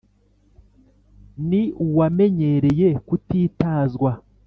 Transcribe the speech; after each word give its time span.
Ni 1.49 1.61
uwamenyereye 1.85 2.89
kutitazwa 3.07 4.11